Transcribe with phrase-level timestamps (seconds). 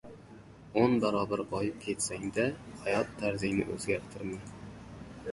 [0.83, 2.45] O‘n barobar boyib ketsangda,
[2.85, 4.41] hayot tarzingni o‘zgartirma.